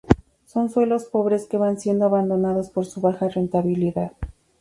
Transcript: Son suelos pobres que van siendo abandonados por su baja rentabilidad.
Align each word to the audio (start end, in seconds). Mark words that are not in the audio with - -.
Son 0.47 0.67
suelos 0.67 1.05
pobres 1.05 1.45
que 1.45 1.57
van 1.59 1.79
siendo 1.79 2.05
abandonados 2.05 2.71
por 2.71 2.87
su 2.87 3.01
baja 3.01 3.29
rentabilidad. 3.29 4.13